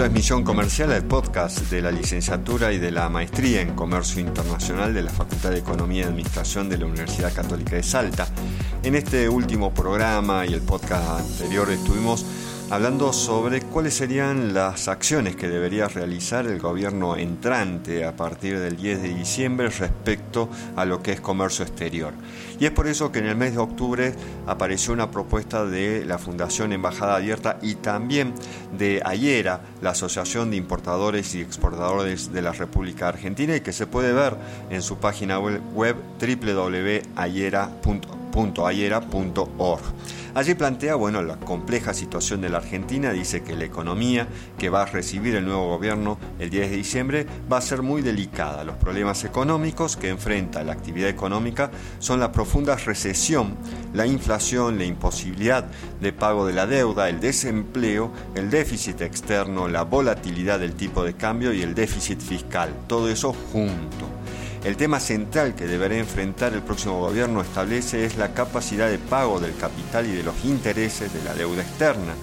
Esto 0.00 0.06
es 0.06 0.14
Misión 0.14 0.44
Comercial, 0.44 0.92
el 0.92 1.04
podcast 1.04 1.70
de 1.70 1.82
la 1.82 1.90
licenciatura 1.90 2.72
y 2.72 2.78
de 2.78 2.90
la 2.90 3.10
maestría 3.10 3.60
en 3.60 3.74
Comercio 3.74 4.22
Internacional 4.22 4.94
de 4.94 5.02
la 5.02 5.10
Facultad 5.10 5.50
de 5.50 5.58
Economía 5.58 6.04
y 6.04 6.06
Administración 6.06 6.70
de 6.70 6.78
la 6.78 6.86
Universidad 6.86 7.34
Católica 7.34 7.76
de 7.76 7.82
Salta. 7.82 8.26
En 8.82 8.94
este 8.94 9.28
último 9.28 9.74
programa 9.74 10.46
y 10.46 10.54
el 10.54 10.62
podcast 10.62 11.20
anterior 11.20 11.70
estuvimos 11.70 12.24
hablando 12.70 13.12
sobre 13.12 13.62
cuáles 13.62 13.94
serían 13.94 14.54
las 14.54 14.86
acciones 14.86 15.34
que 15.34 15.48
debería 15.48 15.88
realizar 15.88 16.46
el 16.46 16.60
gobierno 16.60 17.16
entrante 17.16 18.04
a 18.04 18.14
partir 18.14 18.60
del 18.60 18.76
10 18.76 19.02
de 19.02 19.08
diciembre 19.08 19.68
respecto 19.70 20.48
a 20.76 20.84
lo 20.84 21.02
que 21.02 21.10
es 21.12 21.20
comercio 21.20 21.64
exterior. 21.64 22.12
Y 22.60 22.66
es 22.66 22.70
por 22.70 22.86
eso 22.86 23.10
que 23.10 23.18
en 23.18 23.26
el 23.26 23.34
mes 23.34 23.54
de 23.54 23.58
octubre 23.58 24.14
apareció 24.46 24.92
una 24.92 25.10
propuesta 25.10 25.66
de 25.66 26.04
la 26.04 26.18
Fundación 26.18 26.72
Embajada 26.72 27.16
Abierta 27.16 27.58
y 27.60 27.74
también 27.74 28.34
de 28.78 29.02
Ayera, 29.04 29.62
la 29.82 29.90
Asociación 29.90 30.52
de 30.52 30.56
Importadores 30.56 31.34
y 31.34 31.40
Exportadores 31.40 32.32
de 32.32 32.42
la 32.42 32.52
República 32.52 33.08
Argentina, 33.08 33.56
y 33.56 33.62
que 33.62 33.72
se 33.72 33.88
puede 33.88 34.12
ver 34.12 34.36
en 34.70 34.82
su 34.82 34.98
página 34.98 35.40
web 35.40 35.96
www.ayera.org. 36.20 37.10
Allí 40.32 40.54
plantea 40.54 40.94
bueno, 40.94 41.22
la 41.22 41.36
compleja 41.36 41.92
situación 41.92 42.40
de 42.40 42.48
la 42.48 42.58
Argentina, 42.58 43.12
dice 43.12 43.42
que 43.42 43.56
la 43.56 43.64
economía 43.64 44.28
que 44.58 44.68
va 44.68 44.82
a 44.82 44.86
recibir 44.86 45.34
el 45.34 45.44
nuevo 45.44 45.68
gobierno 45.68 46.18
el 46.38 46.50
10 46.50 46.70
de 46.70 46.76
diciembre 46.76 47.26
va 47.52 47.58
a 47.58 47.60
ser 47.60 47.82
muy 47.82 48.00
delicada. 48.00 48.62
Los 48.62 48.76
problemas 48.76 49.24
económicos 49.24 49.96
que 49.96 50.08
enfrenta 50.08 50.62
la 50.62 50.72
actividad 50.72 51.08
económica 51.08 51.72
son 51.98 52.20
la 52.20 52.30
profunda 52.30 52.76
recesión, 52.76 53.56
la 53.92 54.06
inflación, 54.06 54.78
la 54.78 54.84
imposibilidad 54.84 55.66
de 56.00 56.12
pago 56.12 56.46
de 56.46 56.52
la 56.52 56.66
deuda, 56.66 57.08
el 57.08 57.18
desempleo, 57.18 58.12
el 58.36 58.50
déficit 58.50 59.00
externo, 59.00 59.66
la 59.66 59.82
volatilidad 59.82 60.60
del 60.60 60.74
tipo 60.74 61.02
de 61.02 61.14
cambio 61.14 61.52
y 61.52 61.62
el 61.62 61.74
déficit 61.74 62.20
fiscal. 62.20 62.72
Todo 62.86 63.08
eso 63.08 63.34
junto. 63.52 64.19
El 64.64 64.76
tema 64.76 65.00
central 65.00 65.54
que 65.54 65.66
deberá 65.66 65.96
enfrentar 65.96 66.52
el 66.52 66.62
próximo 66.62 67.00
gobierno 67.00 67.40
establece 67.40 68.04
es 68.04 68.18
la 68.18 68.34
capacidad 68.34 68.90
de 68.90 68.98
pago 68.98 69.40
del 69.40 69.56
capital 69.56 70.06
y 70.06 70.12
de 70.12 70.22
los 70.22 70.44
intereses 70.44 71.14
de 71.14 71.24
la 71.24 71.32
deuda 71.34 71.62
externa 71.62 72.14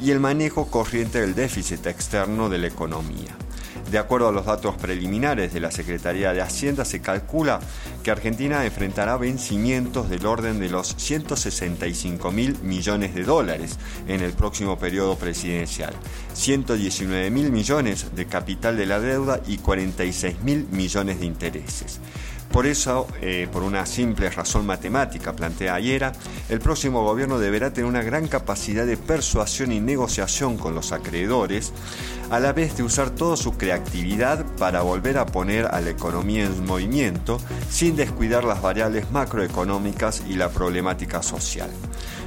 y 0.00 0.12
el 0.12 0.20
manejo 0.20 0.70
corriente 0.70 1.20
del 1.20 1.34
déficit 1.34 1.84
externo 1.86 2.48
de 2.48 2.58
la 2.58 2.68
economía. 2.68 3.36
De 3.90 3.98
acuerdo 3.98 4.28
a 4.28 4.32
los 4.32 4.46
datos 4.46 4.76
preliminares 4.76 5.52
de 5.52 5.60
la 5.60 5.70
Secretaría 5.70 6.32
de 6.32 6.40
Hacienda, 6.40 6.84
se 6.84 7.00
calcula 7.00 7.60
que 8.02 8.10
Argentina 8.10 8.64
enfrentará 8.64 9.16
vencimientos 9.16 10.08
del 10.08 10.26
orden 10.26 10.60
de 10.60 10.68
los 10.68 10.94
165 10.96 12.30
mil 12.30 12.58
millones 12.62 13.14
de 13.14 13.24
dólares 13.24 13.78
en 14.06 14.20
el 14.22 14.32
próximo 14.32 14.78
periodo 14.78 15.16
presidencial, 15.16 15.92
119 16.34 17.30
mil 17.30 17.50
millones 17.50 18.14
de 18.14 18.26
capital 18.26 18.76
de 18.76 18.86
la 18.86 19.00
deuda 19.00 19.40
y 19.46 19.58
46 19.58 20.42
mil 20.42 20.66
millones 20.70 21.20
de 21.20 21.26
intereses. 21.26 22.00
Por 22.52 22.66
eso, 22.66 23.06
eh, 23.20 23.46
por 23.52 23.62
una 23.62 23.86
simple 23.86 24.28
razón 24.28 24.66
matemática, 24.66 25.32
plantea 25.32 25.74
Ayera, 25.74 26.12
el 26.48 26.58
próximo 26.58 27.04
gobierno 27.04 27.38
deberá 27.38 27.72
tener 27.72 27.88
una 27.88 28.02
gran 28.02 28.26
capacidad 28.26 28.84
de 28.84 28.96
persuasión 28.96 29.70
y 29.70 29.78
negociación 29.78 30.56
con 30.56 30.74
los 30.74 30.90
acreedores, 30.90 31.72
a 32.28 32.40
la 32.40 32.52
vez 32.52 32.76
de 32.76 32.82
usar 32.82 33.10
toda 33.10 33.36
su 33.36 33.56
creatividad 33.56 34.44
para 34.58 34.82
volver 34.82 35.18
a 35.18 35.26
poner 35.26 35.66
a 35.66 35.80
la 35.80 35.90
economía 35.90 36.44
en 36.44 36.66
movimiento, 36.66 37.38
sin 37.68 37.94
descuidar 37.94 38.42
las 38.42 38.60
variables 38.60 39.10
macroeconómicas 39.12 40.24
y 40.28 40.34
la 40.34 40.48
problemática 40.48 41.22
social. 41.22 41.70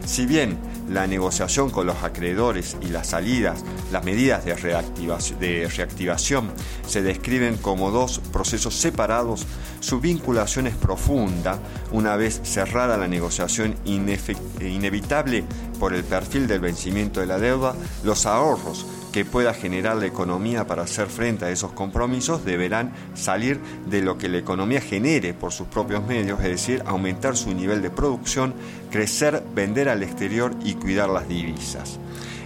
Si 0.05 0.25
bien 0.25 0.57
la 0.89 1.07
negociación 1.07 1.69
con 1.69 1.87
los 1.87 2.03
acreedores 2.03 2.75
y 2.81 2.87
las 2.87 3.07
salidas, 3.07 3.63
las 3.91 4.03
medidas 4.03 4.43
de 4.45 5.67
reactivación, 5.67 6.51
se 6.85 7.01
describen 7.01 7.57
como 7.57 7.89
dos 7.89 8.19
procesos 8.31 8.75
separados, 8.75 9.45
su 9.79 10.01
vinculación 10.01 10.67
es 10.67 10.75
profunda 10.75 11.57
una 11.91 12.15
vez 12.15 12.41
cerrada 12.43 12.97
la 12.97 13.07
negociación 13.07 13.75
inevitable 13.85 15.45
por 15.79 15.93
el 15.93 16.03
perfil 16.03 16.47
del 16.47 16.59
vencimiento 16.59 17.21
de 17.21 17.25
la 17.25 17.39
deuda, 17.39 17.73
los 18.03 18.25
ahorros 18.25 18.85
que 19.13 19.23
pueda 19.23 19.53
generar 19.53 19.95
la 19.95 20.07
economía 20.07 20.65
para 20.65 20.81
hacer 20.81 21.07
frente 21.07 21.45
a 21.45 21.51
esos 21.51 21.71
compromisos 21.71 22.43
deberán 22.43 22.91
salir 23.13 23.59
de 23.85 24.01
lo 24.01 24.17
que 24.17 24.27
la 24.27 24.39
economía 24.39 24.81
genere 24.81 25.35
por 25.35 25.53
sus 25.53 25.67
propios 25.67 26.05
medios, 26.05 26.39
es 26.39 26.47
decir, 26.47 26.81
aumentar 26.87 27.37
su 27.37 27.53
nivel 27.53 27.83
de 27.83 27.91
producción, 27.91 28.55
crecer, 28.89 29.43
vender 29.53 29.87
al 29.87 30.01
exterior 30.01 30.51
y 30.65 30.73
cuidar 30.73 31.09
las 31.09 31.29
divisas. 31.29 31.99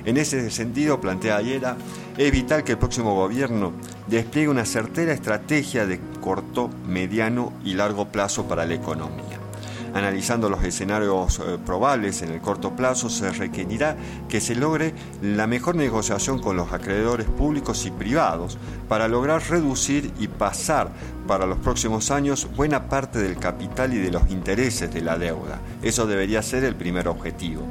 En 0.04 0.18
ese 0.18 0.52
sentido, 0.52 1.00
plantea 1.00 1.38
Ayera, 1.38 1.78
es 2.18 2.32
vital 2.32 2.66
que 2.66 2.74
el 2.74 2.78
próximo 2.78 3.16
gobierno 3.16 3.72
despliegue 4.08 4.50
una 4.50 4.66
certera 4.66 5.14
estrategia 5.14 5.86
de 5.86 6.02
corto, 6.20 6.70
mediano 6.86 7.54
y 7.64 7.76
largo 7.76 8.10
plazo 8.10 8.46
para 8.46 8.66
la 8.66 8.74
economía. 8.74 9.47
Analizando 9.98 10.48
los 10.48 10.64
escenarios 10.64 11.40
eh, 11.40 11.58
probables 11.66 12.22
en 12.22 12.30
el 12.30 12.40
corto 12.40 12.76
plazo, 12.76 13.10
se 13.10 13.32
requerirá 13.32 13.98
que 14.30 14.40
se 14.40 14.54
logre 14.54 14.94
la 15.24 15.48
mejor 15.48 15.76
negociación 15.76 16.40
con 16.40 16.56
los 16.56 16.72
acreedores 16.72 17.26
públicos 17.26 17.84
y 17.88 17.90
privados 17.90 18.60
para 18.88 19.08
lograr 19.08 19.42
reducir 19.50 20.14
y 20.20 20.28
pasar 20.28 20.92
para 21.26 21.48
los 21.48 21.58
próximos 21.58 22.12
años 22.12 22.48
buena 22.56 22.90
parte 22.90 23.18
del 23.18 23.38
capital 23.38 23.92
y 23.92 23.98
de 23.98 24.12
los 24.12 24.30
intereses 24.30 24.94
de 24.94 25.02
la 25.02 25.18
deuda. 25.18 25.62
Eso 25.82 26.06
debería 26.06 26.44
ser 26.44 26.64
el 26.64 26.76
primer 26.76 27.08
objetivo 27.08 27.64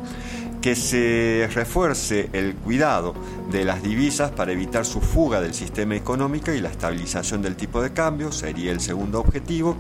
que 0.67 0.75
se 0.75 1.49
refuerce 1.55 2.29
el 2.33 2.57
cuidado 2.57 3.15
de 3.53 3.65
las 3.65 3.85
divisas 3.85 4.33
para 4.33 4.51
evitar 4.51 4.85
su 4.85 5.01
fuga 5.01 5.41
del 5.41 5.55
sistema 5.55 5.95
económico 5.95 6.51
y 6.51 6.61
la 6.61 6.71
estabilización 6.71 7.41
del 7.41 7.55
tipo 7.55 7.81
de 7.81 7.93
cambio, 7.93 8.33
sería 8.33 8.73
el 8.73 8.81
segundo 8.81 9.21
objetivo, 9.21 9.77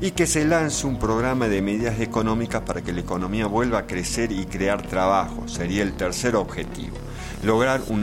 y 0.00 0.12
que 0.12 0.26
se 0.26 0.46
lance 0.46 0.86
un 0.86 0.98
programa 0.98 1.46
de 1.46 1.60
medidas 1.60 2.00
económicas 2.00 2.62
para 2.62 2.80
que 2.80 2.94
la 2.94 3.00
economía 3.00 3.48
vuelva 3.48 3.80
a 3.80 3.86
crecer 3.86 4.32
y 4.32 4.46
crear 4.46 4.80
trabajo, 4.80 5.46
sería 5.46 5.82
el 5.82 5.92
tercer 5.92 6.34
objetivo. 6.36 6.96
Lograr 7.42 7.82
un, 7.88 8.02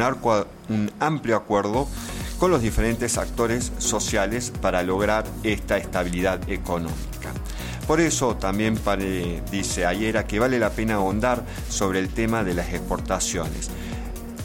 un 0.70 0.92
amplio 1.00 1.38
acuerdo 1.38 1.88
con 2.38 2.52
los 2.52 2.62
diferentes 2.62 3.18
actores 3.18 3.72
sociales 3.80 4.53
para 4.62 4.84
lograr 4.84 5.26
esta 5.42 5.78
estabilidad 5.78 6.47
económica. 6.47 7.34
Por 7.88 8.02
eso 8.02 8.36
también 8.36 8.78
dice 9.50 9.86
Ayera 9.86 10.28
que 10.28 10.40
vale 10.40 10.59
la 10.59 10.72
pena 10.72 10.96
ahondar 10.96 11.44
sobre 11.70 12.00
el 12.00 12.09
tema 12.09 12.44
de 12.44 12.53
las 12.53 12.74
exportaciones. 12.74 13.70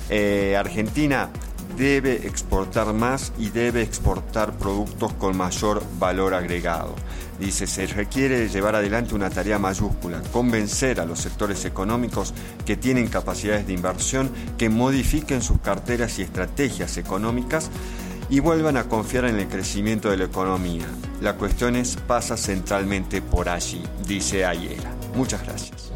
Eh, 0.09 0.57
Argentina 0.57 1.29
debe 1.77 2.27
exportar 2.27 2.93
más 2.93 3.33
y 3.39 3.49
debe 3.51 3.83
exportar 3.83 4.53
productos 4.53 5.13
con 5.15 5.37
mayor 5.37 5.83
valor 5.99 6.35
agregado. 6.35 6.95
Dice, 7.41 7.67
se 7.67 7.87
requiere 7.87 8.49
llevar 8.49 8.77
adelante 8.77 9.15
una 9.15 9.31
tarea 9.31 9.59
mayúscula, 9.59 10.23
convencer 10.33 11.01
a 11.01 11.07
los 11.07 11.19
sectores 11.19 11.65
económicos 11.65 12.35
que 12.65 12.77
tienen 12.77 13.09
capacidades 13.09 13.67
de 13.67 13.73
inversión 13.73 14.31
que 14.59 14.69
modifiquen 14.69 15.43
sus 15.43 15.59
carteras 15.61 16.19
y 16.19 16.23
estrategias 16.23 16.97
económicas 16.99 17.71
y 18.33 18.41
vuelvan 18.41 18.79
a 18.79 18.85
confiar 18.85 19.27
en 19.27 19.39
el 19.39 19.47
crecimiento 19.47 20.11
de 20.11 20.17
la 20.17 20.25
economía. 20.25 20.87
La 21.21 21.35
cuestión 21.35 21.77
es, 21.77 21.97
pasa 21.97 22.39
centralmente 22.39 23.21
por 23.21 23.51
allí, 23.51 23.83
dice 24.09 24.47
Ayera. 24.47 24.91
Muchas 25.15 25.43
gracias. 25.43 25.93